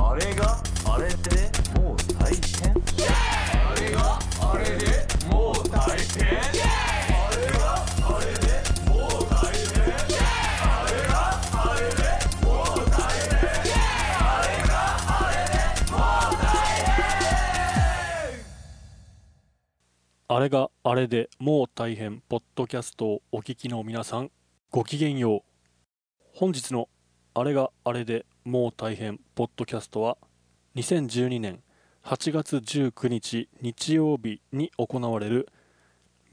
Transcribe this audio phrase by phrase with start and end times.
[0.00, 2.74] あれがあれでもう大変。
[3.60, 4.86] あれがあれで
[5.28, 8.46] もう大変あれがあれで
[8.88, 9.84] もう大変
[10.60, 11.12] あれが
[11.52, 12.02] あれで
[12.44, 12.98] もう大
[13.28, 13.36] 変
[14.18, 15.56] あれがあれで
[15.92, 15.96] も
[16.32, 17.28] う大変
[20.28, 24.30] あれがあれでもう大変ポッドキャストをお聞きの皆さん
[24.70, 25.42] ごきげんよう。
[26.34, 26.88] 本日の
[27.34, 30.16] あれがあれでもう大変ポッドキャストは
[30.76, 31.62] 2012年
[32.04, 35.48] 8月19日日曜日に行われる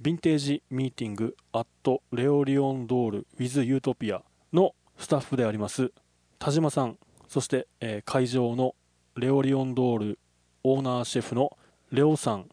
[0.02, 5.92] ヴィンテージミーティングアットレオリオンドール with ユートピアのスタッフであります
[6.40, 8.76] 田島さんそして、えー会場の
[9.16, 10.20] レオリオンドール
[10.64, 11.58] オーナーシェフの
[11.92, 12.50] レオさん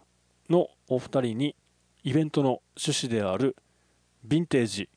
[0.49, 1.57] のお二人に
[2.05, 3.57] イベントの趣旨である
[4.27, 4.89] ヴィンテージ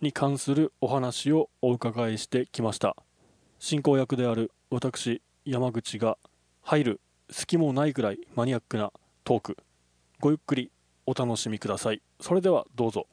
[0.00, 2.96] に関するお話をお伺いしてきました。
[3.58, 6.18] 進行役である私山口が
[6.62, 8.92] 入る隙もないくらいマニアックな
[9.24, 9.56] トーク。
[10.20, 10.70] ごゆっくり
[11.06, 12.02] お楽しみください。
[12.20, 13.06] それではどうぞ。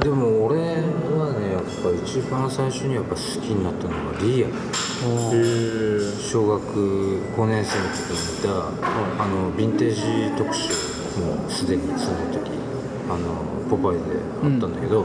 [0.00, 1.68] でも俺はねやっぱ
[2.06, 4.48] 一番最初にやっぱ好きになったのがリーヤ
[6.22, 6.62] 小学
[7.34, 8.68] 5年生の時に見た、
[9.22, 10.02] あのヴィンテージ
[10.36, 10.72] 特集
[11.18, 12.48] もうすでにその時
[13.08, 14.00] あのポパイで
[14.42, 15.04] あったんだけど、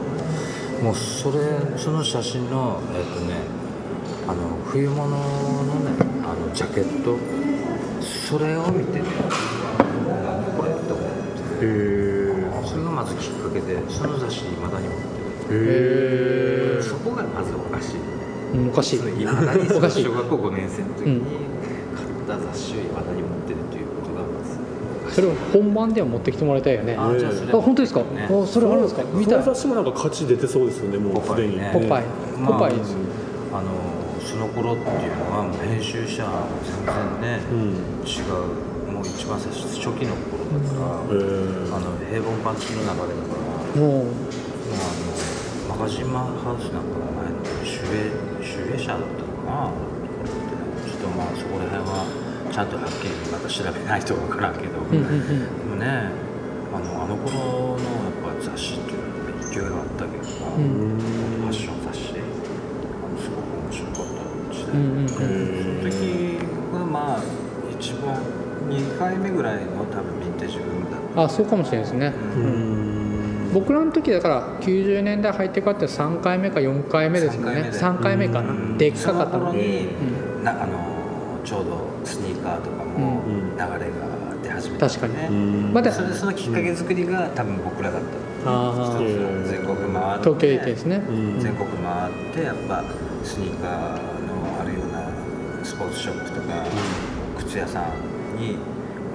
[0.81, 3.35] もうそれその写真のえっ、とね
[4.27, 5.91] あの冬物のね
[6.23, 7.17] あのジャケット
[8.01, 9.05] それを見てね
[10.23, 11.07] 何これって思っ
[11.59, 12.13] て。
[12.67, 14.97] それがまずきっかけでその雑誌いまだに持っ
[15.47, 16.79] てる。
[16.79, 17.97] へそこがまずおかしい。
[18.55, 18.99] えおかしい。
[18.99, 20.03] いまだにそおかしい。
[20.03, 21.21] の小学校5年生の時に
[21.95, 23.87] 買った雑誌をいまだに持ってるという
[25.13, 26.95] それを本番では持ってきてもらいたいよね。
[26.97, 27.03] あ
[27.51, 28.27] 本当ですか、ね。
[28.29, 29.03] あそれあるんですか？
[29.13, 29.43] 見たい。
[29.43, 32.03] 雑誌もなんか価値出てそうですよねもうすでに、ねポパイ。
[32.39, 32.75] まあポパイ。
[32.75, 32.95] です
[33.53, 33.69] あの
[34.19, 36.73] その頃っていうのはもう編集者も全
[37.21, 37.57] 然ね、うん。
[38.01, 38.25] 違
[38.89, 41.75] うもう一番最初初期の頃だから、えー。
[41.75, 43.37] あの平凡パンチの流れだか
[43.75, 44.03] らもう。
[44.03, 44.79] もうあ
[45.69, 48.09] のマガジンマハウスなんかの前の守衛
[48.41, 49.71] 守衛者だったのかな
[50.85, 52.05] ちょっとまあそこら辺は
[52.53, 55.25] ちゃんとはっきりまた調べないとわからんけど、うんうんうん。
[55.25, 55.87] でもね
[56.71, 60.99] あのあの頃のやっぱ雑誌っていうのは勢いがあったけどさ、うん。
[60.99, 62.13] ファッション雑誌。
[62.13, 65.09] すごく面白かった時代、うんうんうん。
[65.09, 65.25] その
[65.89, 66.37] 時
[66.71, 67.23] がまあ
[67.71, 68.21] 一番
[68.69, 71.23] 2回目ぐらいの多分ヴィンテージブームだった。
[71.23, 73.51] あそうかもしれないですね、うん。
[73.51, 77.71] 僕らの時だから90年代入ってからって3回目か4回目ですもんね。
[77.73, 78.77] 3回目かな、うん。
[78.77, 79.51] でっかかったの。
[79.53, 79.87] に、
[80.41, 81.02] うなあの
[81.43, 83.51] ちょうどスニーカーとかもうん。
[83.51, 83.77] 流れが
[84.43, 85.13] 出始めた確かに。
[85.73, 88.23] まだそれでそのきっかけ作りが多分僕らだった。
[88.43, 91.39] 全国回って東京駅ですね、うん。
[91.39, 92.83] 全国回ってやっぱ
[93.23, 93.71] スニーカー
[94.27, 95.07] のあるような
[95.63, 96.65] スポーツショップとか、
[97.37, 98.57] 靴屋さんに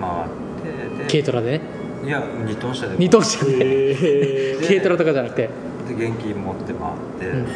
[0.00, 0.28] 回っ
[0.62, 1.59] てで軽トラで？
[1.59, 1.60] ね
[2.05, 2.97] いや2トン車で。
[2.97, 3.53] 二等車で。
[3.91, 4.65] えー。
[4.66, 5.50] 軽トラとかじゃなくて？
[5.89, 7.47] で現金持って回って、うん。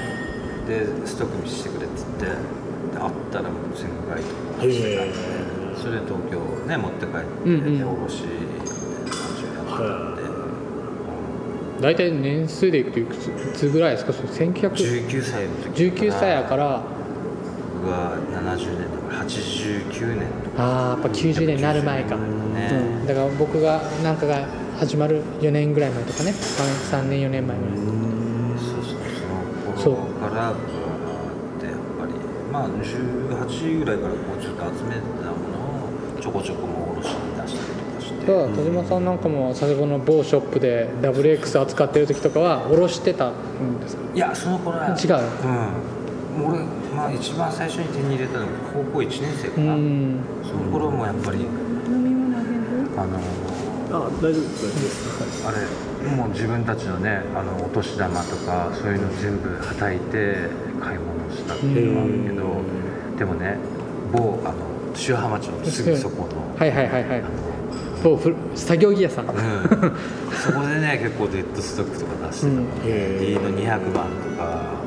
[0.66, 2.32] でストック見してくれっつってで
[2.98, 5.14] あったらもう全部買いとかしてたんで
[5.80, 7.78] それで東京ね持って帰って、うんうん。
[7.78, 8.26] で卸30
[9.56, 10.22] やってたんで、
[11.80, 14.12] 大体年数でいくといくつぐらいですか？
[14.12, 16.82] その1900 19歳の時19歳やから。
[17.74, 20.62] 僕が70年だから89年とか。
[20.62, 22.22] ああやっぱ90年になる前か、ね、
[22.70, 24.46] うん、だから僕がなんかが
[24.78, 26.30] 始まる4年ぐらい前とかね。
[26.30, 27.76] 3, 年4年前ぐらい。
[27.76, 27.82] そ
[28.78, 28.94] うそう
[29.82, 30.54] その頃から
[32.52, 38.26] まあ18ぐらいからこうちょっと集めてたものをちょこちょこもしに出したりとかして。
[38.26, 44.02] ただ田島さんなんかも先ほどの某ショップで WX 扱ってる時とかは卸してたんですか？
[44.14, 44.88] いやその頃は。
[44.90, 45.14] 違う。
[46.36, 46.46] うん。
[46.46, 46.58] 俺
[46.94, 50.20] まあ一番最初に手に入れたのが高校1年生かうな、ん。
[50.44, 51.46] その頃もやっぱり
[52.96, 53.18] あの
[53.98, 54.64] あ大丈夫です。
[54.64, 55.48] 大丈夫です。
[55.48, 55.56] あれ
[56.16, 60.36] もう自分たちのねあのお年玉とかそういうの全部はたいて
[60.80, 63.58] 買い物したっていうのがあるけど、でもね
[64.12, 64.72] 某あの
[65.08, 67.22] 塩浜町のすぐそこの、はいはいはいはい。
[68.02, 68.18] 某
[68.54, 69.26] 作業着屋さん。
[69.26, 69.34] うん、
[70.32, 72.66] そこでね 結構デッドストックとか出してたの、うん。
[72.66, 74.82] ね D の200番とか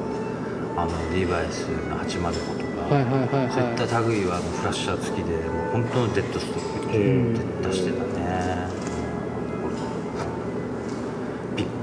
[0.78, 8.65] あのリーバイスの805とか、はいはいはいそういはった類はもうフラッシャー付きでもう本当のデッドストックへー出してたね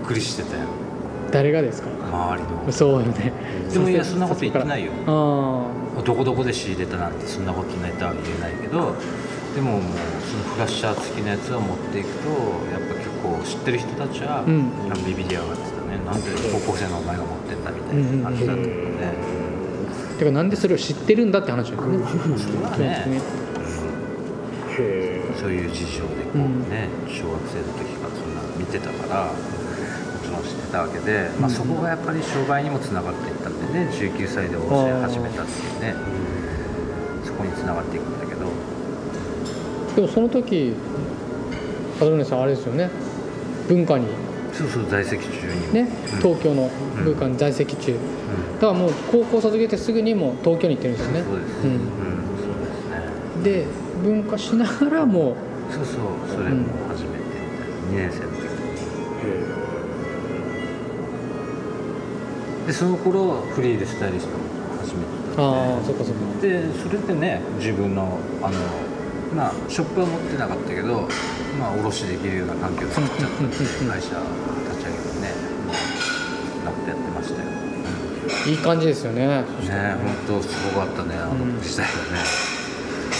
[0.02, 0.64] くりしてたよ。
[0.64, 0.66] い
[1.32, 1.88] 誰がですか？
[1.88, 2.72] 周りの。
[2.72, 3.32] そうよね。
[3.72, 4.92] でもいやそんなこと言ってないよ。
[5.06, 8.94] あどこどこで仕入れたなんてそんなことないとは言えないけど
[9.54, 12.28] でももうそのフラッシャー付きのやつを持っていくと
[12.72, 14.70] やっぱ結構知ってる人たちは、うん。
[15.06, 15.92] ビビり上がってたね。
[15.92, 19.12] ねなんで高校生のお前が持ってんだみたいな感じだったけどね、
[20.18, 21.98] てかなんでそれを知ってるんだって話ですよね。
[22.38, 22.86] そうだね。
[22.86, 23.20] ね。
[24.78, 26.38] へそういう事情でこう
[26.70, 29.30] ね、小学生の時からそんなの見てたから
[30.32, 35.94] もちろん知ってたわけで、まあ、そこがやっぱり商売にもつながっていったんでね19歳でお教え始めたっていうね
[37.24, 38.46] そこにつながっていくんだけど。
[39.94, 40.74] でもその時
[42.00, 42.90] 門宗さんあれですよね。
[43.68, 44.06] 文化に。
[44.52, 45.72] そうそう在籍中にも。
[45.72, 45.80] ね
[46.14, 46.18] うん。
[46.18, 46.70] 東京の
[47.04, 51.22] 文化に在籍中、だからもう高校卒業してすぐにもう東京に行ってるんですよね。
[51.22, 51.78] そうです、ううんん、
[52.38, 53.42] そうですね。
[53.44, 53.66] で
[54.02, 55.36] 文化しながらも。
[55.70, 55.96] そうそう
[56.28, 57.24] それも初めて
[57.92, 58.42] 2年生の時
[62.66, 64.44] でその頃フリーでスタイリストも
[64.80, 65.42] 始めてた。
[65.42, 66.42] ああそっかそっか。
[66.42, 68.58] でそれでね自分のあの
[69.34, 71.08] まあショップは持ってなかったけど
[71.58, 73.36] まあ卸できるような環境を作っちゃった。
[73.36, 73.48] 会社
[73.88, 74.16] 立ち上げて
[75.20, 75.34] ね
[76.64, 77.48] なってやってましたよ。
[77.50, 77.62] ね
[78.46, 79.44] いい感じですよね。
[80.28, 82.18] 本当すごかったねあの時代はね、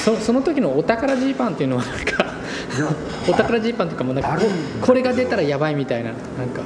[0.05, 2.27] そその時のお宝ジーパンっていうのはなんか
[3.29, 4.39] お宝ジーパンとかもなんか
[4.81, 6.62] これが出たらやばいみたいななんか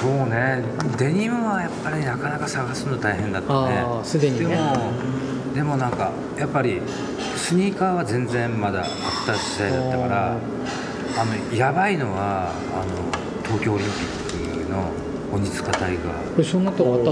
[0.00, 0.62] そうね。
[0.96, 3.84] デニムはやっぱりなかなか探すの大変だったね。
[4.04, 4.46] すでにね。
[4.46, 4.92] でも
[5.54, 6.80] でもなんかやっぱり
[7.36, 8.86] スニーカーは全然まだあっ
[9.26, 12.92] た時代だったからあのやばいのはあの
[13.44, 13.92] 東京オリンピ
[14.36, 14.90] ックの
[15.32, 16.02] 鬼塚隊が
[16.34, 17.10] これそんなとこあった？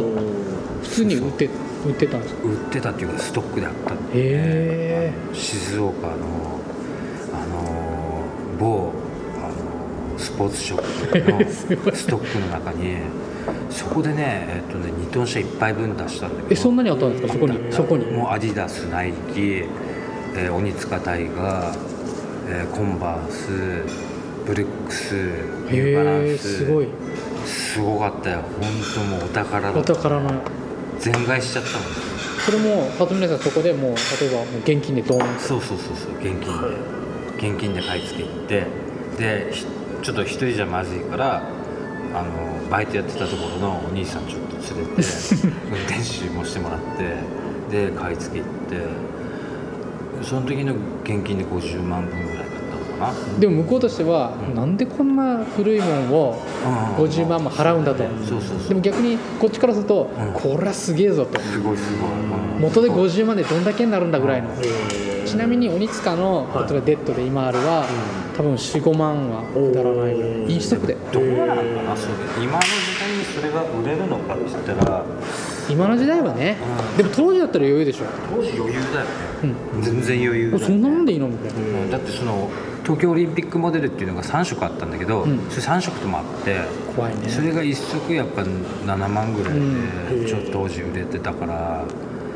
[0.83, 1.47] 普通に売って
[1.87, 2.43] 売ってたんですか？
[2.45, 6.13] 売ってたっていうかストックであったんで、へあの静岡の
[7.35, 8.25] あの
[8.61, 8.93] 某
[10.19, 11.39] スポーツショップの
[11.95, 12.97] ストックの中に
[13.71, 16.49] そこでね,、えっとね2トン車1杯分出したんだけど。
[16.51, 17.33] えそんなにあったんですか？
[17.33, 18.07] そこにそこに。
[18.07, 19.41] もうアディダスナイキ、
[20.37, 21.77] えー鬼塚タイガー、
[22.49, 23.51] えーコンバース
[24.47, 25.13] ブルックス
[25.71, 26.59] ニューバランス。
[26.59, 26.87] すごい。
[27.45, 28.39] すごかったよ。
[28.61, 30.31] 本当もうお宝だお宝の。
[30.99, 31.83] 全買いしちゃったもん。
[32.45, 35.39] それも辰巳さんそこでもう例えばもう現金でドーン。
[35.39, 36.17] そうそうそうそう。
[36.19, 36.61] 現金
[37.41, 37.49] で。
[37.51, 38.67] 現金で買い付け行って。
[39.19, 39.67] でひ
[40.03, 41.43] ちょっと一人じゃまずいから
[42.15, 45.03] あのバイトやってたところのお兄さんちょっと連れて
[45.69, 47.17] 運転手もしてもらって
[47.71, 48.51] で買い付け行っ
[50.21, 52.36] てその時の現金で50万分ぐ
[52.99, 53.13] な。
[53.39, 56.43] でも向こうとしては、なんでこんな古いもんを
[56.97, 58.03] 50万も払うんだと、
[58.69, 60.33] でも逆にこっちからすると、うん。
[60.33, 61.41] これはすげえぞと。
[61.41, 62.61] すごいすごい、うん。
[62.61, 66.71] 元で50万でどんだけになるんだぐらいの、えちなみに鬼塚のはい。
[66.71, 67.85] 例えばデッドで今あるは、
[68.37, 70.31] 多分45万はくだらないぐらい。
[70.31, 70.53] おー。
[70.53, 70.97] インストックで。
[71.13, 71.97] どうなのかな？
[71.97, 75.05] それ今の時代にそれが売れるのかって言ったら。
[75.69, 76.59] 今の時代はね、
[76.93, 76.97] うん。
[76.99, 79.11] でも当時だったら余裕でしょ、当時余裕だよね、
[79.75, 79.83] うん。
[79.83, 80.67] 全然余裕だよね。
[80.67, 81.27] そんなもんでいいの？
[81.27, 81.91] みたいな、うん。
[81.91, 82.49] だってその
[82.87, 85.51] 東京オリンピックモデルっていうのが3色あったんだけど、うん。
[85.51, 86.61] それ3色ともあって
[86.95, 87.29] 怖いね。
[87.29, 90.17] それが1足やっぱ7万ぐらうん。
[90.17, 91.85] いでちょっと当時売れてたから、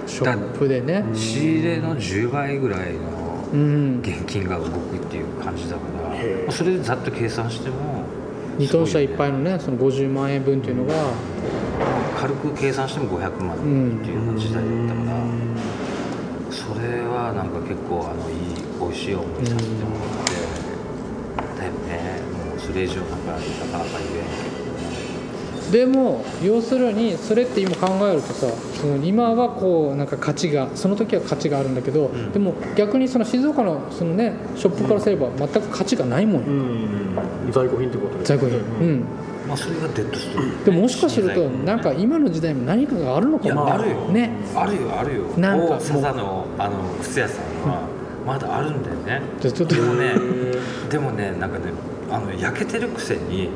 [0.09, 1.05] ショップでね。
[1.15, 4.01] 仕入れの10倍ぐらいのうん。
[4.03, 6.45] 現金が動くっていう感じだから、へえ。
[6.49, 8.03] まあそれでざっと計算しても
[8.59, 9.61] 二トン車いっぱいののね。
[9.61, 10.95] その50万円分っていうのが。
[12.19, 13.61] 軽く計算しても500万っ
[14.05, 15.17] ていう時代だったから、
[16.51, 18.37] それはなんか結構あのいい
[18.79, 20.40] 美味しい思いさせてもらって、
[22.73, 24.23] ねもうそれ以上なんかなかなか言
[24.57, 24.61] え
[25.71, 28.47] でも要するにそれって今考えるとさ
[28.81, 32.33] その今はこうなんか価値がその時は価値があるんだけど、ん。
[32.33, 36.51] でも逆にその静岡のそのねショップからすれば全く価値がないもんよ、う
[37.49, 37.53] ん。
[37.53, 38.59] 在庫品ってことです在庫品。
[38.59, 38.63] う
[38.97, 39.05] ん、
[39.47, 43.73] まあそれがデッドストックでももしかするとなんか今の時代も何かがあるのかも。
[43.73, 44.09] あるよ。
[44.09, 44.31] ね。
[44.57, 45.25] あるよあるよ。
[45.37, 45.77] なんかもう。
[45.77, 47.83] 大笹のあの靴屋さんは
[48.27, 49.23] まだあるんだよね。
[49.41, 50.15] じゃあちょっとでもね
[50.91, 51.67] でもねなんかね
[52.11, 53.49] あの焼けてるくせに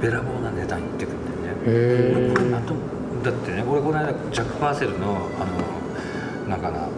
[0.00, 1.62] べらぼうな値段言ってくんだよね。
[1.66, 2.74] へこれなんと
[3.24, 5.44] だってね俺この間ジャック・パーセルのあ
[6.46, 6.88] のなんかな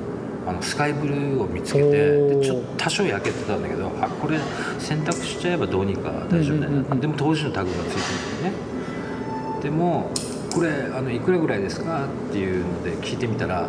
[0.47, 4.39] あのスカイブルーを見つけてでちょっと多少焼けてたんだけどあこれ
[4.79, 7.01] 洗濯しちゃえばどうにか大丈夫だようんうんうんうん。
[7.01, 9.63] でも当時のタグがついてるんだよね。
[9.63, 10.11] でも
[10.53, 13.69] これあのいくらぐらいですかっていうので聞いてみたら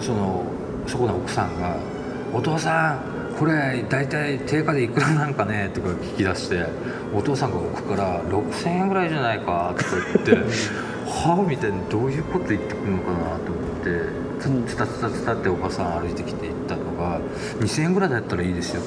[0.00, 0.42] その
[0.86, 1.76] そこの奥さんが
[2.34, 6.66] 「お父さんこれ大体定価でいくらなんかね?」とか聞き出して
[7.14, 10.34] お父さんが奥から「6000円ぐらいじゃないか」とか言って
[11.08, 17.18] 「はあ?」みたいなどういうこと言ってくるのかなと思ってつつたつたつたっておばさん歩いてきて言ったのが
[17.60, 18.82] 「2000円ぐらいだったらいいですよ」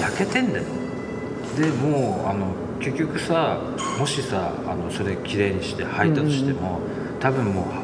[0.00, 0.64] 焼けてんだよ。
[1.58, 2.46] でもうあの
[2.80, 3.58] 結局さ
[3.98, 6.80] もしさあのそれきれいにして履いたとしても、
[7.20, 7.82] 多分もうは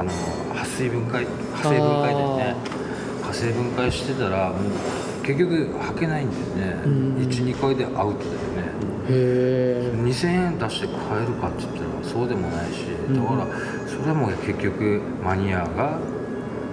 [0.00, 0.10] あの
[0.54, 2.56] 撥水分解派生分解だよね
[3.18, 4.56] 派生分解してたらもう
[5.22, 7.16] 結局履けないんだよね、うん。
[7.16, 8.18] 12回でアウトだよね、
[9.08, 9.92] え。
[9.96, 13.46] 2000円出して買えるかって言ったらそうでもないしだから
[13.86, 15.98] それも結局マニアが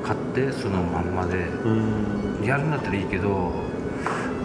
[0.03, 1.71] 買ってそのまんまでう
[2.41, 2.45] ん。
[2.45, 3.51] やるんだったらいいけど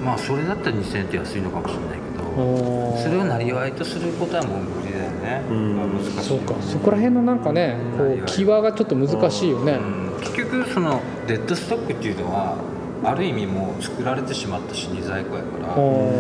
[0.04, 5.76] まあそれだったら2000円って安いのかもしれないけどそれをなりわいとすることはもう無理だよね、うん。
[5.76, 6.22] まあ難しい。
[6.22, 6.54] そうか。
[6.60, 9.72] そこら辺のなんかねこう際がちょっと難しいよね。
[9.72, 9.76] う
[10.18, 10.20] ん。
[10.20, 12.56] 結局そのデッドストックっていうのは
[13.04, 16.12] ある意味もう作られてしまった死に在庫やからお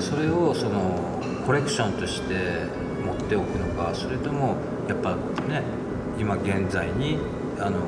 [0.00, 2.34] それをそのコレクションとして
[3.04, 4.56] 持っておくのかそれとも
[4.88, 5.14] やっぱ
[5.48, 5.62] ね
[6.18, 7.18] 今現在に
[7.60, 7.78] あの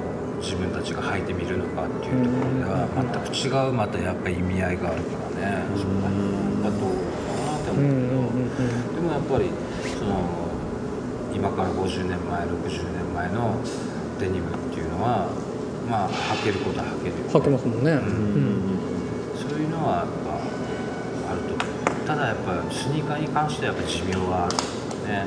[0.40, 2.88] 自分たちが履いてみるのかっていうところでは
[3.32, 5.64] 全く違うまたやっぱり意味合いがあるからね。
[5.76, 9.50] そこら辺だとなって思ううんけどうんでもやっぱり
[9.98, 10.20] その
[11.34, 13.56] 今から50年前60年前の
[14.20, 15.28] デニムっていうのは
[15.88, 17.22] まあ履けることは履けるよ。
[17.24, 17.92] ね履けますもんね。
[17.92, 17.94] ん。
[17.94, 18.02] うん。
[19.36, 22.06] そういうのはやっぱあると思う。
[22.06, 24.56] ただやっぱスニーカーに関してはやっぱ寿命はある
[25.06, 25.24] ね、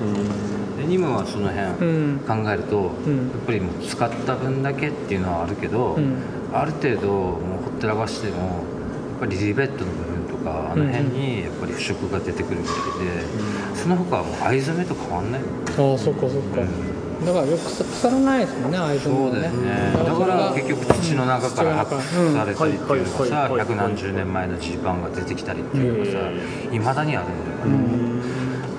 [0.77, 2.19] デニムはその辺うん。
[2.27, 3.29] 考えると、うん。
[3.29, 6.17] やっぱりもう使った分だけっていうのはあるけど、うん。
[6.53, 13.23] ある程度もうほってらかしてもやっぱりリベットの部分とかあの辺にやっぱり腐食が出てくるみたいで、
[13.75, 15.41] その他はもう藍染めと変わんない。
[15.41, 16.61] ああそっかそっか
[17.25, 19.93] だからよく腐腐らないですもんねああいうそうだよね。
[19.93, 28.09] だから結局土の中から発掘されたりっていうのがさ百何十年前のジーパンが出てきたりっていうのがさいまだにあるんだよね。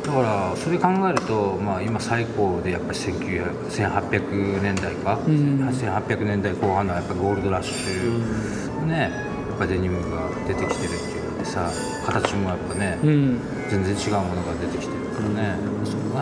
[0.02, 5.68] だからそれ考えると、まあ、今最高でやっぱり1900 1800年代か、うん。
[5.68, 9.12] 1800年代後半のやっぱゴールドラッシュね
[9.50, 11.70] やっぱデニムが出てきてるっていうのでさ
[12.06, 13.40] 形もやっぱね、うん。
[13.70, 15.56] 全然違うものが出てきてるからね、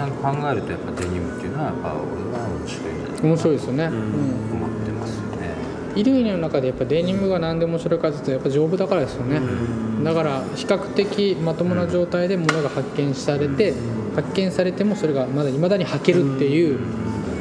[0.06, 3.92] 辺考えるとやっぱデニムっていうのはやっぱ俺は面白いんじゃないかな面白いですよね、うん。
[3.92, 5.54] 思ってますよね
[5.94, 9.40] 衣類の中でやっぱデニムが何で面白いかというとやっぱ丈夫だからですよね、
[10.04, 13.74] だから比較的まともな状態で物が発見されて、
[14.14, 16.78] 発見されてもそれがまだ未だに履けるっていう、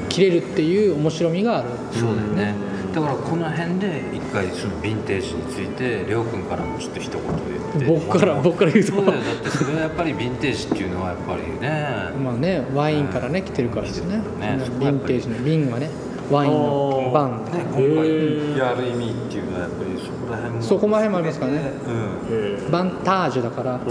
[0.09, 1.69] 切れるっていう面白みがある。
[1.91, 2.55] そうだよね
[2.97, 7.37] だからこの辺で一回そのヴィンテージについてりょうくんからもちょっと一言言っ
[7.79, 7.85] て。
[7.85, 8.91] 僕から僕から言うと。
[8.93, 9.21] そうだよ。
[9.21, 12.11] だってそれはやっぱりヴィンテージっていうのはやっぱりね。
[12.23, 14.17] まあねワインからね来てるからですね。
[14.17, 14.23] ね。
[14.57, 15.91] ヴィンテージの瓶がね
[16.31, 17.45] ワインのバン。
[17.45, 20.61] ね今回やる意味っていうのはやっぱりそこら辺も。
[20.63, 21.71] そこら辺もありますからね。
[22.31, 22.71] うん。
[22.71, 23.85] バンタージュだから、だか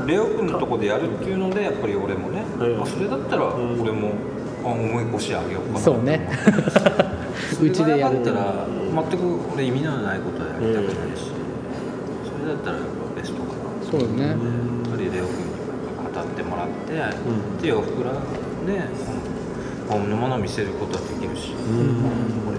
[0.00, 2.82] らレオ君のとこでやるっていうのでやっぱり俺もね、うん。
[2.82, 4.12] あそれだったら俺も、
[4.62, 6.28] あ思い越しあげようかなそうね
[7.62, 8.18] うちでやる。
[8.18, 11.30] たら全く俺意味のないことはやりたくないし、
[12.24, 13.54] それだったらやっぱベストかな。
[13.90, 14.26] そうですね。
[14.28, 14.36] やっ
[14.90, 15.50] ぱりレオ君に
[16.14, 16.92] 語ってもらって、
[17.62, 18.88] で洋服らね
[19.88, 22.58] 本物の見せることはできるし、これ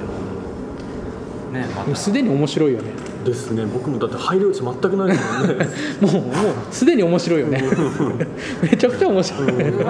[1.60, 1.88] はねまた。
[1.88, 2.92] もうすでに面白いよね。
[3.24, 3.66] ですね。
[3.66, 5.68] 僕もだって配慮値全くないですもんね。
[6.02, 7.64] もうもうすでに面白いよね。
[8.62, 9.88] めちゃくちゃ面白い、面白いけど、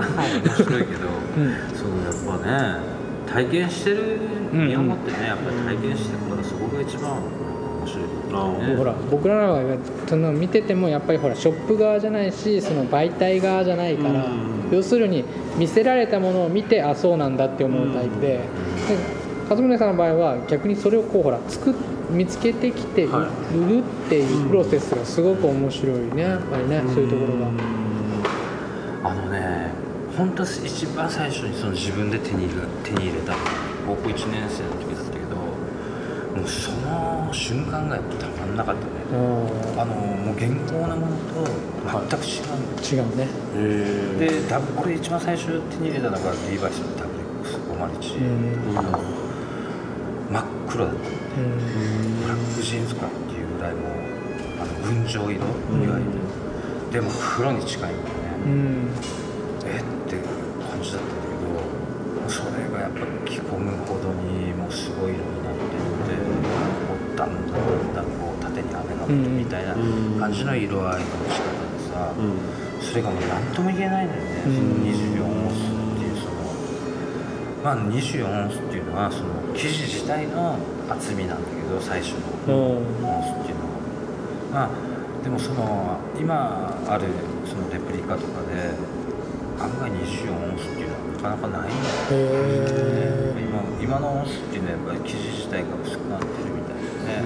[1.73, 2.92] そうやっぱね
[3.33, 4.19] 体験してる
[4.51, 14.25] 身をもってねやっぱり体験してるからそこが一番面白いところだよねほら僕らはその見ててもやっぱりほらショップ側じゃないしその媒体側じゃないから、
[14.71, 15.25] 要するに
[15.57, 18.39] 見せられたものを見てあそうなんだって思うタイプで,、で
[19.49, 21.73] 勝宗さんの場合は逆にそれをこうほら作っ
[22.11, 27.92] 見つけてきて売はるっていうプロセスがすごく面白いねやっぱりねそういうところが。
[30.17, 33.37] 本当一番最初にその自分で手に入れ手に入れたの
[33.87, 35.35] 高校1年生の時だったけど
[36.37, 38.89] もうその瞬間がやっぱたまんなかったね。
[39.11, 41.45] うあのもう現行のものと
[41.85, 42.57] 全く違うん。
[42.77, 43.27] だよん違うね。
[44.19, 48.77] でダブこれ一番最初手に入れたのがリーバイスの WX501、うん。
[48.77, 48.99] あの
[50.31, 51.01] 真っ黒だった。
[51.01, 51.13] うん
[52.21, 53.91] ブラックジーンズかっていうぐらいもう
[54.61, 58.87] あの群青色いわゆる、でも黒に近いんだよね、うん。
[59.65, 59.83] えっ
[60.83, 66.19] じだったんだけどそれがやっぱ着込むほどにもうすごい色になっていって
[66.87, 69.73] こうだんだんだんだんこう縦に雨が降るみたいな
[70.19, 72.13] 感じの色合いの仕方でさ、
[72.81, 76.35] それがもう何とも言えないんだよね、その24オンスっていうその
[77.63, 80.57] まあ24オンスっていうのはその生地自体の
[80.89, 82.13] 厚みなんだけど最初
[82.47, 82.83] のオン
[83.23, 83.73] スっていうのは。
[84.51, 87.07] まあでもその今ある
[87.47, 88.75] そのレプリカとかで
[89.63, 90.93] 案外24オンスっていうの
[91.23, 92.21] はなかなかないんだよ
[93.39, 97.23] 今今のオンスっていうのはやっぱり生地自体が薄くなってるみたいでね、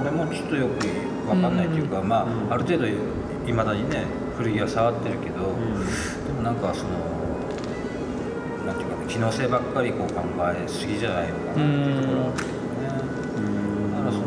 [0.00, 0.86] 俺もちょっとよく
[1.26, 2.94] 分かんないというか、まあある程度い
[3.52, 4.04] まだにね
[4.36, 5.54] 古着は触ってるけど、
[6.26, 6.90] でもなんかその
[8.66, 10.22] なんていうかね機能性ばっかりこう考
[10.54, 12.88] えすぎじゃないのかなっていうところがあるんですよね、
[13.92, 14.26] だからその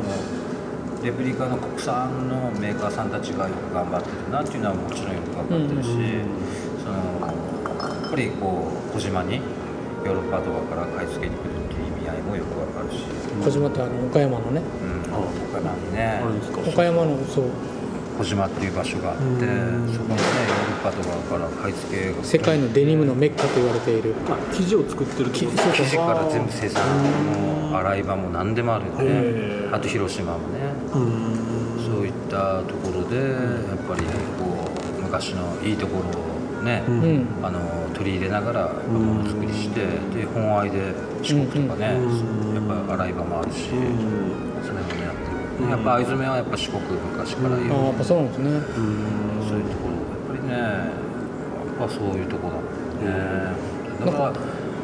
[1.03, 5.89] レプリカの国産のメーカーさんたちがよく頑張ってるなっていうのはもちろんよく分かってるし、
[6.87, 7.37] その
[8.07, 13.03] っぱりこう小島にヨーロッパとかから買い付けに来るっていう意味合いもよくわかるし、
[13.43, 14.61] 小島ってあの岡山のね。
[14.61, 16.23] うん、岡山にね。
[16.65, 17.45] 岡山のそう。
[18.17, 19.93] 小島っていう場所があってうん。
[19.93, 22.23] そこにねヨーロッパとかから買い付けが。
[22.23, 24.15] 世界のデニムのメッカと言われている。
[24.29, 26.81] あ生地を作ってる生地から全部生産。
[27.71, 29.69] も洗い場も何でもあるよね。
[29.71, 30.71] あと広島もね。
[30.95, 31.83] うん。
[31.85, 34.01] そういったところでやっぱり
[34.39, 34.65] こ
[34.97, 36.36] う昔のいいところを
[36.67, 37.01] ね、うん。
[37.01, 37.59] うんあの
[37.95, 39.81] 取り入れながらものづくりして
[40.13, 40.93] で本愛で
[41.23, 45.69] 四国とかね、うんやっぱ洗い場もあるし、うんそれもねやってる、うん。
[45.71, 48.49] やっぱ藍染めはやっぱ四国昔からいる、ああやっぱそうなんですね。
[48.51, 48.61] うん。
[49.47, 50.91] そういうところやっぱりねや
[51.85, 53.55] っぱそういうところだね。
[54.05, 54.33] だから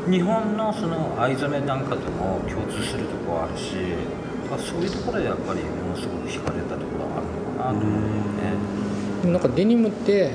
[0.09, 3.77] 日本のその藍染めなんかとも共通するところあるし
[4.57, 8.01] そういうところでやっぱりものすごく惹かれたところはあるのかなと思う
[8.41, 8.51] ね、
[9.31, 10.31] なんかデニムって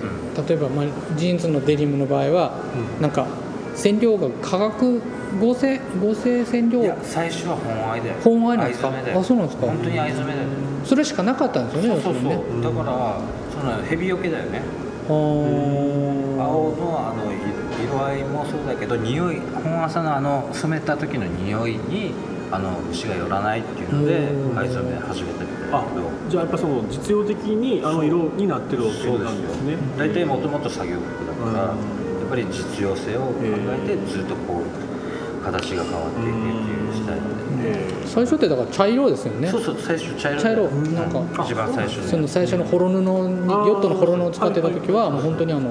[0.48, 2.52] 例えば、まあ、ジーンズのデニムの場合は、
[3.00, 3.26] なんか
[3.74, 5.00] 染料が化学
[5.40, 6.82] 合成合成染料？
[6.82, 8.14] いや最初は本藍だよ。
[8.24, 8.88] 本藍なんですか？
[8.88, 9.66] あそうなんですか？
[9.66, 10.48] 本当に藍染めだよ。
[10.84, 12.62] それしかなかったんですよねそうそうそう、ね。
[12.62, 13.20] だから
[13.52, 14.62] そのヘビよけだよね。
[15.08, 16.42] あー。
[16.42, 17.36] 青のあのい
[17.84, 22.12] 色合いもそうだけど匂い本朝のあの染めた時の匂いに
[22.50, 24.58] あの虫が寄らないっていうのでうん。
[24.58, 26.02] 藍染め始めたみたいだあけど。
[26.28, 29.76] じゃあやっぱその実用的にあの色になってるわけそうでなんですね。
[29.98, 31.78] 大体もともと作業服だから、うん。
[32.20, 37.22] やっぱり実用性を考えてずっとこう形が変わっていくっていうスタイル
[37.62, 39.48] で、え最初ってだから茶色ですよね。
[39.48, 40.94] そうそう最初茶色茶色うん。
[40.94, 41.44] なんか。
[41.44, 45.70] 一番最初その最初のホロ布にヨットのホロ布を使ってた時はもう本当にあの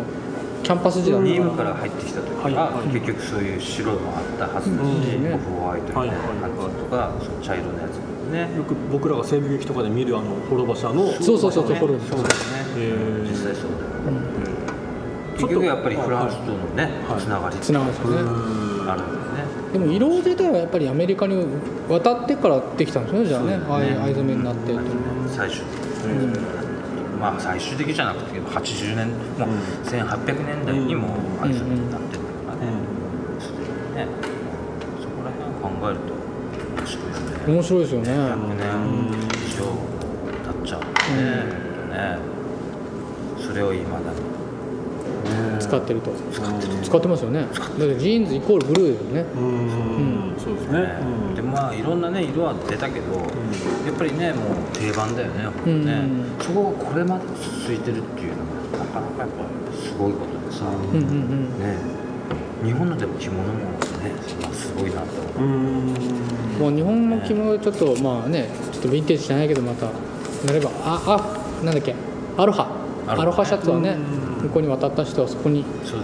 [0.64, 5.40] キャンパス時代ニームから入ってきた時は、結局そういう白もあったはずだし、うん。
[5.40, 7.98] ホワイトみたいな感じとか、その茶色のやつ
[8.32, 8.58] ね。
[8.58, 13.30] よく僕らが西部劇とかで見るあの滅場者のそうそうそうそうねホロそうですね、へー。
[13.30, 15.36] 実際そうだよ、うん。
[15.36, 17.22] 結局やっぱりフランスとのね、はい。
[17.22, 18.22] つながりつながりですよね。
[18.22, 19.44] うんあるんだよね。
[19.74, 21.46] でも色自体はやっぱりアメリカに
[21.90, 23.60] 渡ってからできたんですよねじゃあね。
[24.02, 24.86] 藍染めになってっていうのは。
[25.28, 26.34] 最終的に、
[27.20, 29.50] まあ最終的じゃなくて80年もう
[29.86, 32.72] 1800年代にも藍染めになってるからね、
[33.40, 34.08] すでにね
[35.02, 36.14] そこら辺を考えると
[36.78, 37.54] 面白いよね。
[37.54, 38.12] 面白いですよね。
[38.12, 38.66] 100年
[39.48, 39.64] 以上
[40.44, 40.82] 経っちゃう
[41.18, 41.24] ね,、
[41.90, 42.20] ね
[43.40, 44.27] それをいまだに
[45.68, 46.12] 使ってると。
[46.84, 47.42] 使ってますよね。
[47.42, 49.26] だってジーンズイコールブルーですよね。
[49.36, 50.36] うん。
[50.38, 50.80] そうですね。
[50.80, 53.22] ねでまあいろんなね色は出たけど、や
[53.92, 55.86] っぱりねもう定番だよね,、うん。
[55.86, 56.02] ね。
[56.40, 58.38] そこがこれまで続いてるっていうの
[58.78, 61.10] がなかなかやっぱすごいことでさ、うんうんう
[61.58, 61.60] ん。
[61.60, 61.76] ね。
[62.64, 63.68] 日本のでも着物もね
[64.42, 65.94] まあすごいなと思う、うん。
[66.60, 71.02] もう日本の着物ちょっとまあねちょっとヴィンテージじゃないけどまたなればあ
[71.62, 71.96] あなんだっけ
[72.38, 74.44] アロハアロハシャツはねうん。
[74.44, 76.00] 向こうに渡った人はそこにそう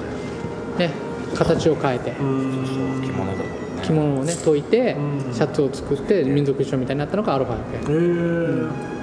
[0.78, 0.90] だよ。
[0.90, 0.94] ね
[1.36, 2.12] 形を変えて。
[2.12, 3.44] 着物だ
[3.84, 5.34] 着物をね解いてうん。
[5.34, 8.94] シャツを作って民族衣装みたいになったのがアロハやけへえ。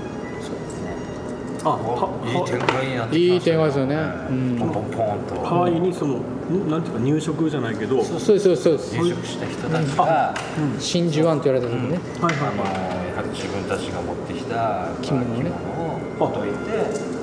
[1.63, 1.79] あ
[2.25, 3.95] いい展開になっていい展開ですよね。
[3.97, 4.57] うん。
[4.59, 5.45] ポンポンポンと。
[5.45, 8.03] ハワイにそのんなんていうか入植じゃないけど。
[8.03, 8.97] そうですそうですそうです。
[8.97, 10.35] 入植した人たちが、
[10.79, 11.99] 真珠湾って言われた時ね。
[12.21, 15.23] はいはやはり自分たちが持ってきた着物
[16.19, 17.20] を解いて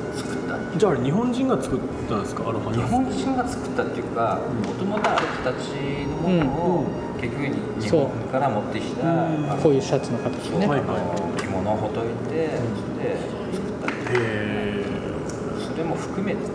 [0.78, 2.48] じゃあ日本人が作ったんですか？
[2.48, 5.70] アロハ日本人が作ったっていうかもともとある人たち
[6.06, 6.86] のものを、
[7.20, 9.60] 結局に日本から持ってきた、うん。
[9.62, 10.68] こういうシャツの形ね。
[10.68, 13.18] はいあの着物をほどいて、それで
[13.54, 14.84] 作ったっていう。
[14.84, 14.86] へ
[15.60, 16.46] それも含めてね、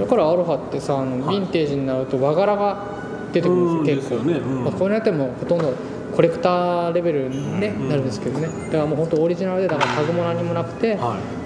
[0.00, 2.86] だからアロハってさあのヴィンテージになると和柄が
[3.32, 4.54] 出てくるんです結構うんですよね。
[4.54, 4.64] うん。
[4.64, 5.74] まあ、こういうのやってもほとんど
[6.14, 8.48] コレクターレベルに、なるんですけどね。
[8.66, 10.96] だからもう本当オリジナルでだからタグも何もなくて、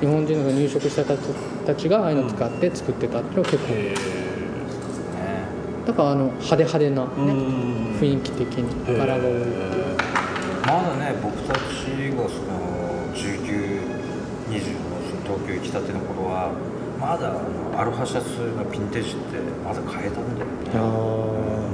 [0.01, 1.17] 日本人の入植した人
[1.67, 4.27] たちがああいうのを使って作ってたっていうのが結構。
[5.87, 7.99] だからあの派手派手な、えねうん。
[8.01, 9.41] 雰囲気的に柄が多い。
[9.41, 9.97] っていう
[10.67, 11.61] まだね僕たち
[12.11, 12.59] がその
[13.15, 13.47] 1920
[14.83, 16.51] の東京行きたての頃は
[16.99, 21.66] まだあのアロハシャツのヴィンテージってまだ買えたんだよね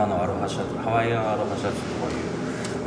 [0.00, 2.24] 今のアロハシャツハワイアンアロハシャツとかいう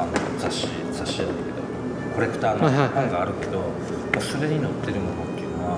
[0.02, 1.62] あの雑誌雑誌だけど
[2.10, 2.90] コレクターのはいはい。
[2.90, 5.78] はい本があるけど、もうそれに載ってるものっていうの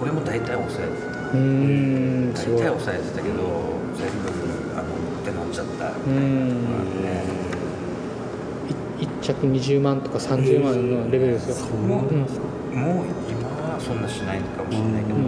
[0.00, 1.36] 俺も大体抑えてた。
[1.36, 3.44] ーうーん大体抑えてたけど
[3.92, 4.32] 全部
[4.72, 6.64] あの手飲んじゃったうーん
[7.04, 7.28] ね
[8.96, 11.76] い一着20万とか30万のレベルですよ。
[11.76, 12.08] もう
[13.28, 15.20] 今はそんなしないかもしれないけど、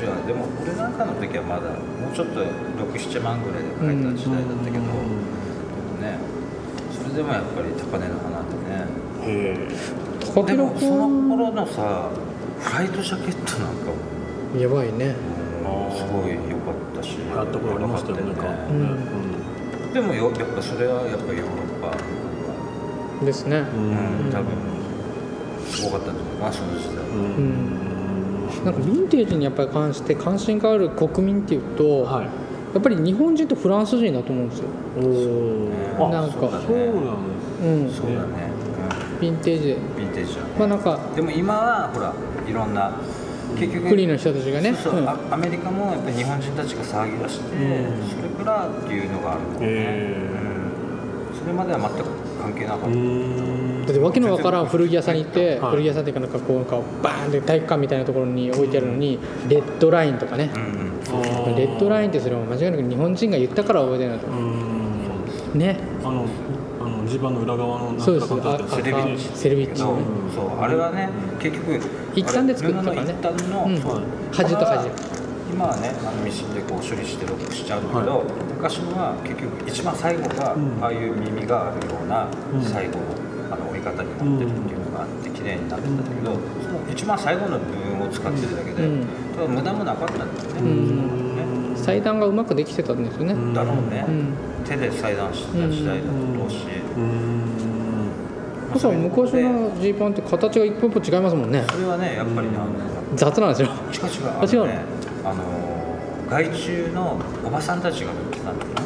[0.00, 4.78] でも俺なんかの時はまだもうちょっと67万ぐらいで買えた時代だったけど、
[6.00, 6.18] ね。
[6.92, 8.86] それでもやっぱり高値の花でね。
[9.22, 10.46] へえ。
[10.46, 12.10] でもその頃のさ
[12.60, 14.60] フライトジャケットなんかも。
[14.60, 15.14] やばいね。
[15.62, 15.96] もうん。
[15.96, 17.18] すごい良かったし。
[17.34, 18.34] やったことありましたよね。
[19.92, 21.92] でもよやっぱそれはやっぱヨーロッ
[23.20, 23.24] パ。
[23.24, 23.58] ですね。
[23.58, 24.30] うん。
[24.32, 24.72] 多分。
[25.72, 27.81] すごかったんじゃないかなその時代うん
[28.64, 32.26] なんかヴィンテージにやっぱり関して関心がある国民っていうと、はい。
[32.74, 34.68] やっぱり日本人とフランス人だと思うんですよ、
[35.98, 38.50] おおなんかそうだねそうなんそうだね。
[39.20, 39.68] ヴィンテージ。
[39.68, 40.48] ヴィンテージだね。
[40.58, 42.14] まあなんかでも今はほら
[42.48, 42.92] いろんな
[43.58, 44.72] 結局国の人たちがね。
[44.74, 45.08] そうそう、うん。
[45.08, 48.08] あアメリカもやっぱり日本人たちが騒ぎ出して、うん。
[48.08, 50.16] それからっていうのがあるもんね、へ
[51.32, 51.38] うん。
[51.38, 52.04] それまでは全く
[52.40, 55.70] 関係なかった、うーんだってわけのわからん古着屋さんに行って、はい。
[55.72, 59.18] 古着屋さんっていうかなんかこうなんかバーンって体育館みたいなところに置いてあるのに
[59.48, 61.56] レッドラインとかね、うんうん。
[61.56, 64.26] レッドラインってそれも間違いなく日本人が言ったから覚えてないと。
[64.26, 64.34] うー
[65.56, 65.58] ん。
[65.58, 65.78] ね。
[66.02, 66.26] あの
[66.80, 68.28] あの地盤の裏側のなんそうです。
[68.28, 70.02] セレビッチセレビッチのね。
[70.34, 71.80] そうあれはね結局
[72.14, 73.12] 一旦で作ったからね。
[73.12, 73.80] 一旦の、うん。
[74.32, 74.88] 端と端
[75.52, 78.24] 今はねあのミシンでこう処理してロックしちゃうんだけど、
[78.56, 80.78] 昔のは結局一番最後が、うん。
[80.82, 82.62] ああいう耳があるようなうん。
[82.62, 83.04] 最後の
[83.82, 89.06] 方になってるっていうのがあって綺麗になってたんだけど、その一番最後の部分を使ってるだけで、うん。
[89.34, 91.76] ただ無駄もなかったんだよね、うん。
[91.76, 94.34] 裁断がうまくできてたんですよね、んだろうね、うん。
[94.64, 96.56] 手で裁断してた時代だろうし、
[96.96, 97.42] うーん。
[98.72, 101.64] だから昔のジーパンって形が一歩一歩違いますもんね。
[101.70, 102.70] それはねやっぱりね、あの
[103.16, 104.64] 雑なんですよ違う違うああ違うの？
[104.64, 104.80] のね
[105.24, 105.42] あの
[106.30, 108.76] 外注のおばさんたちが売ってたんだよね。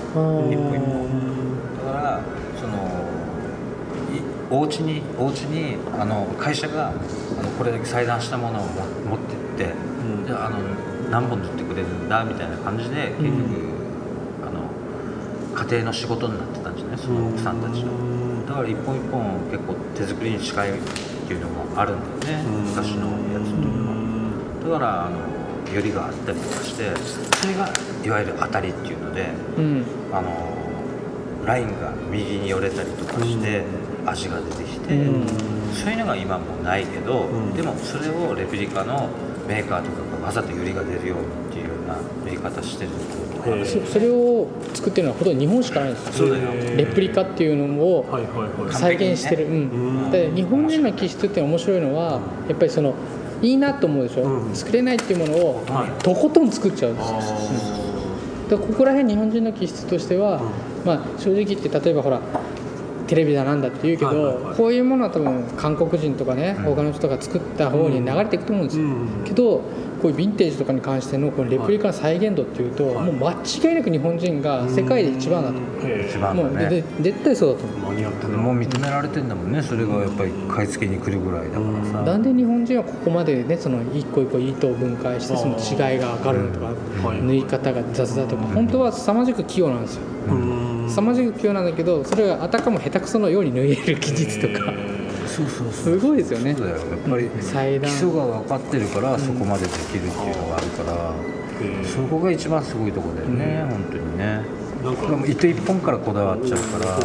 [0.53, 1.26] 一歩一歩
[4.51, 7.01] お家にお家にあの会社があの
[7.59, 10.27] これだけ裁断したものをも持ってって、うん。
[10.27, 10.59] じゃああの
[11.11, 13.35] 何本塗ってくれるんだみたいな感じで結局、
[14.47, 14.71] あの
[15.55, 16.99] 家庭の仕事になってたんじゃない？
[16.99, 18.47] その奥さんたちの。
[18.47, 20.75] だから一本一本結構手作りに近いっ
[21.27, 23.97] ていうのもあるんだよね昔のやつっていうのは。
[24.63, 26.93] だからあのよりがあったりとかして
[27.37, 27.69] それが
[28.05, 29.27] いわゆる当たりっていうので
[29.59, 29.85] うん。
[30.13, 30.31] あの
[31.45, 33.63] ラインが右に寄れたりとかして
[34.07, 35.27] 味が出てきて、うん。
[35.75, 37.55] そういうのが今もうないけど、ん。
[37.55, 39.09] でもそれをレプリカの
[39.47, 46.12] メーカーとかがわざとよりが出るようにっていうような売り方してるところがあるへそそれを作ってるのはほとんど日本しかないんですよ。
[46.12, 48.75] そうだよへーレプリカっていうのをはいはいはい。
[48.75, 49.59] 再現してる、完う
[50.09, 52.95] ん、で日本人の気質って面白いのはやっぱりその
[53.42, 54.55] いいなと思うでしょ、うん。
[54.55, 56.03] 作れないっていうものをはい。
[56.03, 60.40] とことん作っちゃうんですよ、あでここら辺日本人の気質としては、
[60.85, 62.21] まあ、正直言って例えばほら
[63.07, 64.57] テレビだなんだって言うけど、はいはいはい。
[64.57, 66.64] こういうものは多分韓国人とかね、うん。
[66.64, 69.62] 他の人が作った方に流れていくと思うんですよ、うんけど
[69.97, 73.12] こういうヴィンテージとかに関してのこのレプリカの再現度っていうと、はい。
[73.12, 75.57] もう間違いなく日本人が世界で一番だと。
[75.57, 77.92] 思う、へー一番もうだねでで絶対そうだと思う。
[78.37, 79.62] もう認められてんだもんね。
[79.62, 86.66] それがやっぱり買い付けに来るぐらいだからさ、なんで日本人はここまでねその一個一個糸を分解してその違いが分かるのとか
[87.09, 90.03] はい縫い方が雑だとか本当は凄まじく器用なんですよ。
[90.29, 94.72] うーん凄まじく器用なんだけどそれがあたかも下手くそのように縫える技術とか。
[95.27, 96.55] そうそうすごいですよね。
[96.55, 96.79] そうだよ。
[96.79, 101.12] やっぱり基礎が分かってるからそこまでできるっていうのがあるから、
[101.61, 104.40] へーそこが一番すごいところだよね、本当にね。
[104.83, 105.07] なんか。
[105.09, 106.99] でも糸一本からこだわっちゃうから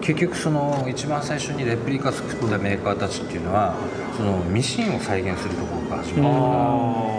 [0.00, 3.74] 結局その一番最初にレプリカ作ったメーカーたちっていうのは
[4.16, 7.17] そのミシンを再現するところから始まるあ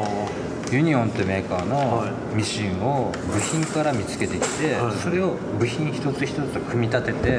[0.72, 4.96] ユニオンってメーカーのはミシンを部品から見つけてきて、はい。
[4.98, 7.30] それを部品一つ一つ組み立てて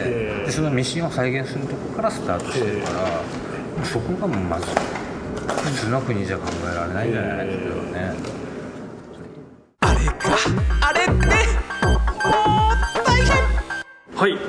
[0.47, 8.40] でそのミシンを再現するところからスタートしてるからそこがもうまず普通の国じゃ考えられないんじゃないですかね。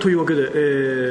[0.01, 0.45] というわけで、え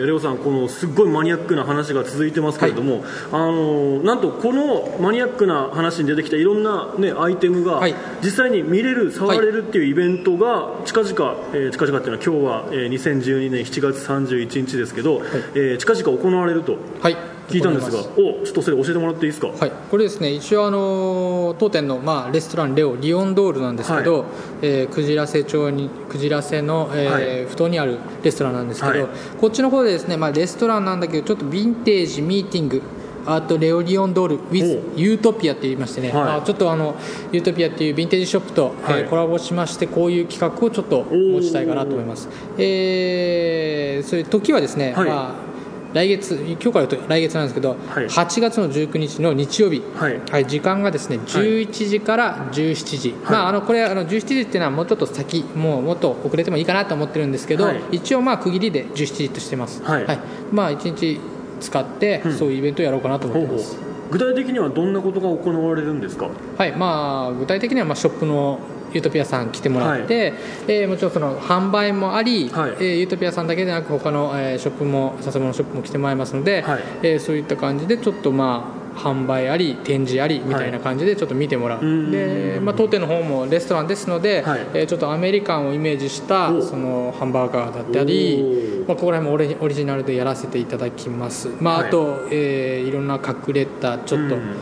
[0.03, 7.95] ーレオさんこのすっごいマニアックな話が続いてますけれども、あのーなんとこのマニアックな話に出てきたいろんな、ね、アイテムが、はい。
[8.23, 15.23] 実際に見れる触れるっていうイベントが近々、えー近々っていうのは今日は、えー2012年7月31日ですけど、
[15.55, 16.77] えー近々行われると。
[17.01, 17.17] はい
[17.51, 24.25] 聞いたんですがおちょっとそれ教えてもらっていいですか、はい、これですね一応あの当店の、まあ、レストランレオリオンドールなんですけど、は
[24.63, 27.25] えーくじらせ町にくじらせの、えーはい。
[27.47, 29.09] 埠頭にあるレストランなんですけど、はい。
[29.41, 32.83] こっちの方でですね、まあ、レストランなんだけどちょっとヴィンテージミーティング
[33.27, 36.25] アートレオリオンドール with ユートピアって言いましてね、はい。
[36.25, 36.95] まあちょっとあの
[37.33, 39.01] ユートピアっていうヴィンテージショップと、はい。
[39.01, 42.29] えーコラボしましてこういう企画をちょっと持ちたいかなと思います。
[42.59, 45.09] えー、それ時はですね、はい。
[45.09, 45.50] まあ
[45.93, 48.07] 来月今日からと来月なんですけど、はい。
[48.07, 50.47] 8月の19日の日曜日、はい。
[50.47, 57.81] 時間がですね11時から17時、まあ、あのこれあの17時っていうのはもうちょっと先もうもっと遅れてもいいかなと思ってるんですけど、はい。
[57.93, 60.07] 一応まあ区切りで17時としてます、はい。
[60.53, 61.21] まあ1日
[61.61, 62.35] 使ってうん。
[62.35, 63.77] そういうイベントをやろうかなと思ってます、
[64.11, 66.29] 具体的にはどんなことが行われるんですか？
[66.57, 66.73] はい。
[66.77, 68.61] まあ、具体的にはまあショップの
[68.93, 70.35] ユートピアさん来てもらって、
[70.67, 72.71] えーもちろんその販売もあり、はい。
[72.73, 76.83] えーユートピアさんだけでなく他の、えーショップも佐世保のショップも来てもらいますので、はい。
[77.03, 82.11] えーそういった感じでちょっとまあ販売あり展示ありみたいな感じでちょっと見てもらう、ん。
[82.11, 84.61] で、まあ、当店の方もレストランですので、はい。
[84.75, 86.61] えーちょっとアメリカンをイメージしたお。
[86.61, 91.89] そのハンバーガーだったりまあ、ここら辺もオリオリジナルでやらせていただきます、まあ、はい。
[91.89, 94.57] あと、えーいろんな隠れたちょっと、うん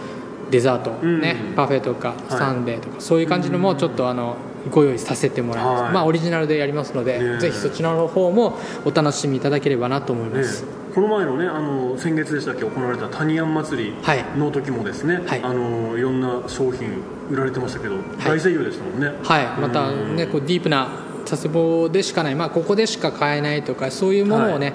[0.51, 1.21] デザート、ん。
[1.21, 2.33] ねパフェとかい。
[2.33, 4.37] サンデーとか、そういう感じのもちょっとあの
[4.71, 5.93] ご用意させてもらいます、はい。
[5.93, 7.39] まあ、オリジナルでやりますので、ねえ。
[7.39, 14.25] ぜひそちらの方もお楽しみいただければなと思いまねす、この前のねあの先月でしたっけ行われたタニヤン祭りはい。
[14.37, 15.41] の時もですね、はい。
[15.43, 19.13] あのいろんな商品売られてましたけど、大盛況でしたもんね。
[19.23, 20.89] はい、またねこうディープな
[21.25, 24.73] 佐世保でしかない、まあ、ここでしか買えないとかそういうものをね、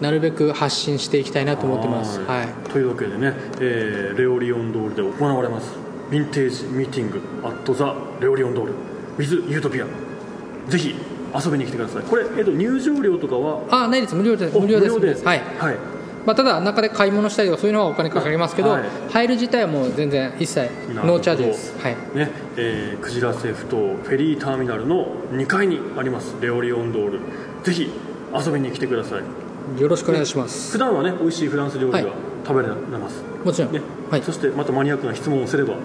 [0.00, 2.48] なるべく発信していきたいなと思ってます、はい。
[2.70, 5.72] というわけでね、えーレオリオンドールで行われます。
[6.10, 8.74] ヴィンテージミーティングアットザレオリオンドール
[9.18, 9.86] with ユートピア
[10.68, 10.94] ぜひ
[11.34, 12.02] 遊びに来てください。
[12.02, 13.84] これ、えっと入場料とかは？
[13.84, 14.14] あないです。
[14.14, 14.58] 無料です。
[14.58, 15.24] 無料です。
[15.24, 15.40] はい。
[15.58, 15.76] はい。
[16.26, 18.82] まあ、ただ中で買い物したりとかそういうのはお金かかりますけど、はい。
[19.10, 21.78] 入る自体はもう全然一切ノーチャージです。
[21.78, 21.96] はい。
[22.14, 26.36] ねえークジラセフ島フェリーターミナルの2階にあります。
[26.40, 27.20] レオリオンドール。
[27.62, 27.90] ぜひ
[28.34, 29.22] 遊びに来てください
[29.78, 30.72] よろしくお願いします。
[30.72, 32.12] 普段はね美味しいフランス料理がはい。
[32.46, 33.80] 食べられます、もちろん、ね。
[34.10, 34.22] はい。
[34.22, 35.76] そしてまたマニアックな質問をすれば、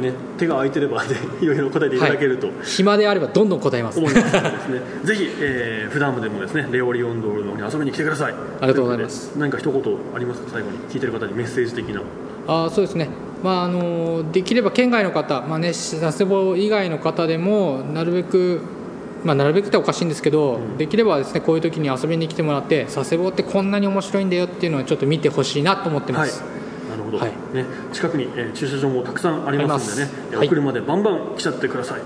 [0.00, 4.00] ね、手が空いてればで いろいろ答えていただけると、暇であればどんどん答えます。
[4.00, 4.34] 思います。
[4.34, 4.80] のでですね。
[5.04, 8.32] ぜひ、えー普段でもですねレオリオンドールの方に遊びに来てください。
[8.32, 9.32] ありがとうございます。
[9.38, 9.80] 何か一言
[10.14, 10.48] ありますか？
[10.54, 12.02] 最後に聞いてる方にメッセージ的な。
[12.48, 13.08] あーそうですね、
[13.44, 18.60] まあ、あのできれば県外の方、まあね、佐世保以外の方でもなるべく、
[19.24, 26.90] まあ、なるべくっておかしいんですけど、できればですねこういう時に遊びに来てもらって佐世保ってこんなに面白いんだよっていうのをちょっと見てほしいなと思ってます、はい。
[26.90, 27.30] なるほど、はい。
[27.54, 30.10] ね、近くに、えー駐車場もたくさんありますんでね。
[30.10, 32.00] はいえーお車でバンバン来ちゃってください、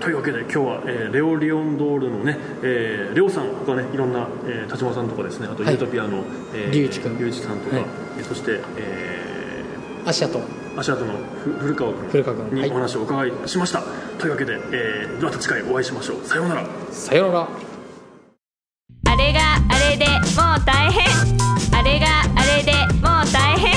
[0.00, 5.72] というわけで今日は、えーレオリオンドールのね、えーレオさん他ねいろんな、えー、田島さんとかですねあとはい。
[5.72, 7.84] ユートピアの、えー龍一君龍一さんとか、はい。
[8.18, 9.24] えーそして、え
[10.04, 10.38] アシアと。
[10.38, 11.12] ー足跡の
[11.58, 16.24] 古川君にお話をお伺いしました、はい、というわけで、えー、また次回お会いしましょう。
[16.24, 16.66] さようなら。
[16.90, 17.48] さようなら。
[19.10, 21.04] あれがあれでもう大変。
[21.78, 23.69] あれがあれでもう大変。